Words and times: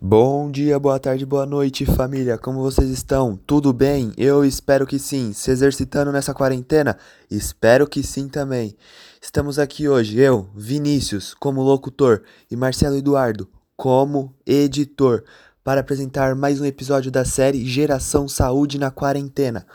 Bom 0.00 0.48
dia, 0.48 0.78
boa 0.78 0.96
tarde, 1.00 1.26
boa 1.26 1.44
noite, 1.44 1.84
família. 1.84 2.38
Como 2.38 2.60
vocês 2.60 2.88
estão? 2.88 3.36
Tudo 3.36 3.72
bem? 3.72 4.12
Eu 4.16 4.44
espero 4.44 4.86
que 4.86 4.96
sim. 4.96 5.32
Se 5.32 5.50
exercitando 5.50 6.12
nessa 6.12 6.32
quarentena? 6.32 6.96
Espero 7.28 7.84
que 7.84 8.00
sim 8.04 8.28
também. 8.28 8.76
Estamos 9.20 9.58
aqui 9.58 9.88
hoje, 9.88 10.16
eu, 10.20 10.48
Vinícius, 10.54 11.34
como 11.34 11.64
locutor, 11.64 12.22
e 12.48 12.54
Marcelo 12.54 12.94
Eduardo, 12.94 13.50
como 13.76 14.32
editor, 14.46 15.24
para 15.64 15.80
apresentar 15.80 16.36
mais 16.36 16.60
um 16.60 16.64
episódio 16.64 17.10
da 17.10 17.24
série 17.24 17.66
Geração 17.66 18.28
Saúde 18.28 18.78
na 18.78 18.92
Quarentena. 18.92 19.66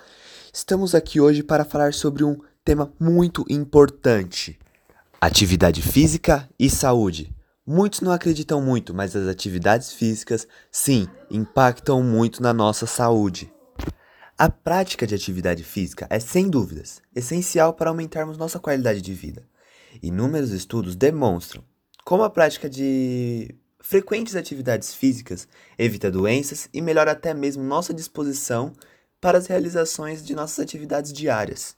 Estamos 0.54 0.96
aqui 0.96 1.20
hoje 1.20 1.44
para 1.44 1.66
falar 1.66 1.94
sobre 1.94 2.24
um 2.24 2.38
tema 2.64 2.94
muito 2.98 3.44
importante: 3.50 4.58
atividade 5.20 5.82
física 5.82 6.48
e 6.58 6.70
saúde. 6.70 7.33
Muitos 7.66 8.02
não 8.02 8.12
acreditam 8.12 8.62
muito, 8.62 8.94
mas 8.94 9.16
as 9.16 9.26
atividades 9.26 9.94
físicas, 9.94 10.46
sim, 10.70 11.08
impactam 11.32 12.04
muito 12.04 12.44
na 12.44 12.54
nossa 12.54 12.86
saúde. 12.86 13.54
A 14.38 14.50
prática 14.50 15.08
de 15.08 15.16
atividade 15.16 15.64
física 15.64 16.06
é, 16.10 16.20
sem 16.20 16.50
dúvidas, 16.50 17.02
essencial 17.16 17.74
para 17.74 17.90
aumentarmos 17.90 18.38
nossa 18.38 18.60
qualidade 18.60 19.02
de 19.02 19.14
vida. 19.14 19.48
Inúmeros 20.02 20.52
estudos 20.52 20.96
demonstram 20.96 21.64
como 22.04 22.24
a 22.24 22.30
prática 22.30 22.70
de 22.70 23.56
frequentes 23.80 24.36
atividades 24.36 24.94
físicas 24.94 25.48
evita 25.78 26.12
doenças 26.12 26.68
e 26.74 26.82
melhora 26.82 27.12
até 27.12 27.34
mesmo 27.34 27.64
nossa 27.64 27.94
disposição 27.94 28.74
para 29.22 29.38
as 29.38 29.48
realizações 29.48 30.26
de 30.26 30.36
nossas 30.36 30.60
atividades 30.60 31.14
diárias. 31.14 31.78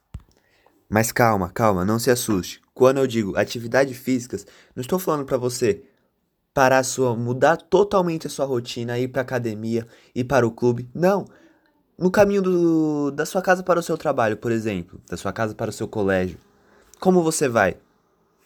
Mas 0.89 1.11
calma, 1.11 1.49
calma, 1.49 1.85
não 1.85 1.99
se 1.99 2.09
assuste. 2.09 2.64
Quando 2.75 2.97
eu 2.97 3.07
digo 3.07 3.37
atividades 3.37 3.97
físicas, 3.97 4.45
não 4.75 4.81
estou 4.81 4.99
falando 4.99 5.23
para 5.23 5.37
você 5.37 5.81
parar 6.53 6.83
sua, 6.83 7.15
mudar 7.15 7.55
totalmente 7.55 8.27
a 8.27 8.29
sua 8.29 8.45
rotina, 8.45 8.99
ir 8.99 9.07
para 9.07 9.21
academia, 9.21 9.87
ir 10.13 10.25
para 10.25 10.45
o 10.45 10.51
clube. 10.51 10.89
Não. 10.93 11.25
No 11.97 12.11
caminho 12.11 12.41
do, 12.41 13.11
da 13.11 13.25
sua 13.25 13.41
casa 13.41 13.63
para 13.63 13.79
o 13.79 13.83
seu 13.83 13.97
trabalho, 13.97 14.35
por 14.35 14.51
exemplo, 14.51 14.99
da 15.09 15.15
sua 15.15 15.31
casa 15.31 15.55
para 15.55 15.69
o 15.69 15.73
seu 15.73 15.87
colégio. 15.87 16.37
Como 16.99 17.23
você 17.23 17.47
vai? 17.47 17.77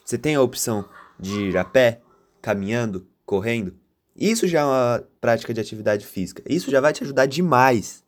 Você 0.06 0.16
tem 0.16 0.36
a 0.36 0.42
opção 0.44 0.86
de 1.20 1.46
ir 1.50 1.58
a 1.58 1.66
pé, 1.66 2.00
caminhando, 2.40 3.08
correndo? 3.26 3.74
Isso 4.16 4.48
já 4.48 4.60
é 4.60 4.64
uma 4.64 5.04
prática 5.20 5.56
de 5.56 5.60
atividade 5.60 6.06
física. 6.06 6.44
Isso 6.46 6.70
já 6.70 6.80
vai 6.80 6.94
te 6.94 7.04
ajudar 7.04 7.26
demais. 7.26 8.04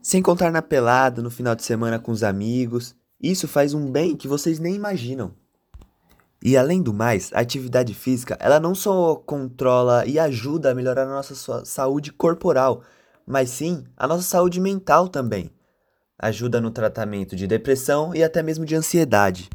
Sem 0.00 0.22
contar 0.22 0.52
na 0.52 0.62
pelada, 0.62 1.20
no 1.20 1.30
final 1.30 1.56
de 1.56 1.64
semana 1.64 1.98
com 1.98 2.12
os 2.12 2.22
amigos. 2.22 2.94
Isso 3.20 3.48
faz 3.48 3.74
um 3.74 3.90
bem 3.90 4.14
que 4.14 4.28
vocês 4.28 4.60
nem 4.60 4.76
imaginam. 4.76 5.34
E 6.46 6.56
além 6.56 6.80
do 6.80 6.94
mais, 6.94 7.32
a 7.32 7.40
atividade 7.40 7.92
física, 7.92 8.36
ela 8.38 8.60
não 8.60 8.72
só 8.72 9.16
controla 9.16 10.06
e 10.06 10.16
ajuda 10.16 10.70
a 10.70 10.74
melhorar 10.76 11.02
a 11.02 11.12
nossa 11.12 11.64
saúde 11.64 12.12
corporal, 12.12 12.84
mas 13.26 13.50
sim 13.50 13.82
a 13.96 14.06
nossa 14.06 14.22
saúde 14.22 14.60
mental 14.60 15.08
também. 15.08 15.50
Ajuda 16.16 16.60
no 16.60 16.70
tratamento 16.70 17.34
de 17.34 17.48
depressão 17.48 18.14
e 18.14 18.22
até 18.22 18.44
mesmo 18.44 18.64
de 18.64 18.76
ansiedade. 18.76 19.50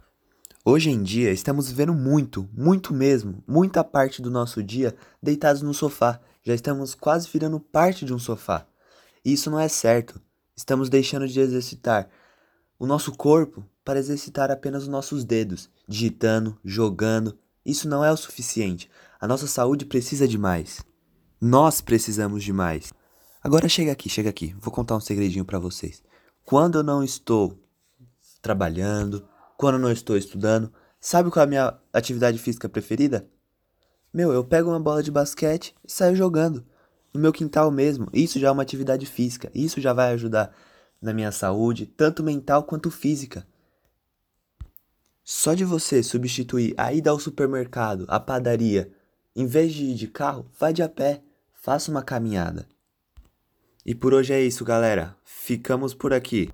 Hoje 0.65 0.89
em 0.89 1.01
dia, 1.01 1.31
estamos 1.31 1.69
vivendo 1.69 1.93
muito, 1.93 2.49
muito 2.51 2.93
mesmo, 2.93 3.41
muita 3.47 3.85
parte 3.85 4.21
do 4.21 4.29
nosso 4.29 4.61
dia 4.61 4.93
deitados 5.23 5.61
no 5.61 5.73
sofá. 5.73 6.19
Já 6.43 6.53
estamos 6.53 6.93
quase 6.93 7.25
virando 7.31 7.57
parte 7.57 8.03
de 8.03 8.13
um 8.13 8.19
sofá. 8.19 8.65
E 9.23 9.31
isso 9.31 9.49
não 9.49 9.61
é 9.61 9.69
certo. 9.69 10.19
Estamos 10.57 10.89
deixando 10.89 11.25
de 11.25 11.39
exercitar 11.39 12.09
o 12.77 12.85
nosso 12.85 13.13
corpo 13.13 13.65
para 13.83 13.99
exercitar 13.99 14.51
apenas 14.51 14.83
os 14.83 14.89
nossos 14.89 15.23
dedos, 15.23 15.69
digitando, 15.87 16.57
jogando. 16.63 17.37
Isso 17.65 17.87
não 17.87 18.03
é 18.03 18.11
o 18.11 18.17
suficiente. 18.17 18.89
A 19.19 19.27
nossa 19.27 19.47
saúde 19.47 19.85
precisa 19.85 20.27
de 20.27 20.37
mais. 20.37 20.81
Nós 21.39 21.81
precisamos 21.81 22.43
de 22.43 22.53
mais. 22.53 22.93
Agora 23.43 23.67
chega 23.67 23.91
aqui, 23.91 24.09
chega 24.09 24.29
aqui. 24.29 24.55
Vou 24.59 24.71
contar 24.71 24.95
um 24.95 25.01
segredinho 25.01 25.45
para 25.45 25.59
vocês. 25.59 26.03
Quando 26.45 26.79
eu 26.79 26.83
não 26.83 27.03
estou 27.03 27.57
trabalhando, 28.41 29.27
quando 29.57 29.75
eu 29.75 29.79
não 29.79 29.91
estou 29.91 30.17
estudando, 30.17 30.71
sabe 30.99 31.31
qual 31.31 31.41
é 31.41 31.45
a 31.45 31.49
minha 31.49 31.79
atividade 31.93 32.37
física 32.37 32.69
preferida? 32.69 33.27
Meu, 34.13 34.31
eu 34.31 34.43
pego 34.43 34.69
uma 34.69 34.79
bola 34.79 35.01
de 35.01 35.09
basquete 35.09 35.73
e 35.87 35.91
saio 35.91 36.15
jogando. 36.15 36.65
No 37.13 37.19
meu 37.19 37.31
quintal 37.31 37.71
mesmo. 37.71 38.07
Isso 38.13 38.39
já 38.39 38.49
é 38.49 38.51
uma 38.51 38.63
atividade 38.63 39.05
física. 39.05 39.49
Isso 39.53 39.81
já 39.81 39.93
vai 39.93 40.13
ajudar 40.13 40.53
na 41.01 41.13
minha 41.13 41.31
saúde, 41.31 41.85
tanto 41.85 42.23
mental 42.23 42.63
quanto 42.63 42.91
física. 42.91 43.45
Só 45.33 45.53
de 45.53 45.63
você 45.63 46.03
substituir 46.03 46.73
a 46.77 46.91
ida 46.91 47.09
ao 47.09 47.17
supermercado, 47.17 48.03
a 48.09 48.19
padaria, 48.19 48.91
em 49.33 49.45
vez 49.45 49.71
de 49.71 49.85
ir 49.85 49.95
de 49.95 50.09
carro, 50.09 50.45
vá 50.59 50.73
de 50.73 50.83
a 50.83 50.89
pé, 50.89 51.21
faça 51.53 51.89
uma 51.89 52.03
caminhada. 52.03 52.67
E 53.85 53.95
por 53.95 54.13
hoje 54.13 54.33
é 54.33 54.41
isso, 54.41 54.65
galera. 54.65 55.15
Ficamos 55.23 55.93
por 55.93 56.11
aqui. 56.11 56.51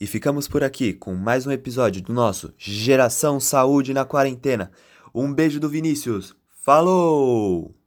E 0.00 0.06
ficamos 0.06 0.46
por 0.46 0.62
aqui 0.62 0.92
com 0.92 1.12
mais 1.16 1.44
um 1.44 1.50
episódio 1.50 2.00
do 2.02 2.12
nosso 2.12 2.54
Geração 2.56 3.40
Saúde 3.40 3.92
na 3.92 4.04
Quarentena. 4.04 4.70
Um 5.12 5.34
beijo 5.34 5.58
do 5.58 5.68
Vinícius. 5.68 6.32
Falou! 6.62 7.74